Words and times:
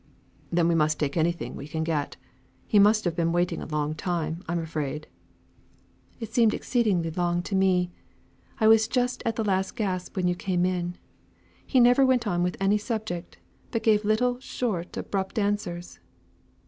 "Then 0.51 0.67
we 0.67 0.73
must 0.73 0.99
take 0.99 1.15
anything 1.15 1.55
we 1.55 1.67
can 1.67 1.83
get. 1.83 2.17
He 2.65 2.79
must 2.79 3.05
have 3.05 3.15
been 3.15 3.31
waiting 3.31 3.61
a 3.61 3.67
long 3.67 3.93
time 3.93 4.43
I'm 4.47 4.57
afraid." 4.57 5.05
"It 6.19 6.33
seemed 6.33 6.55
exceedingly 6.55 7.11
long 7.11 7.43
to 7.43 7.53
me. 7.55 7.91
I 8.59 8.67
was 8.67 8.87
just 8.87 9.21
at 9.27 9.35
the 9.35 9.43
last 9.43 9.75
gasp 9.75 10.15
when 10.15 10.27
you 10.27 10.33
came 10.33 10.65
in. 10.65 10.95
He 11.63 11.79
never 11.79 12.03
went 12.03 12.25
on 12.25 12.41
with 12.41 12.57
any 12.59 12.79
subject, 12.79 13.37
but 13.69 13.83
gave 13.83 14.03
little, 14.03 14.39
short, 14.39 14.97
abrupt 14.97 15.37
answers." 15.37 15.99